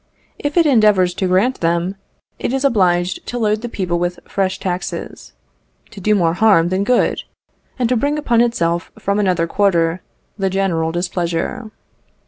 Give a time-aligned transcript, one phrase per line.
[0.39, 1.95] If it endeavours to grant them,
[2.39, 5.33] it is obliged to load the people with fresh taxes
[5.91, 7.21] to do more harm than good,
[7.77, 10.01] and to bring upon itself from another quarter
[10.39, 11.69] the general displeasure.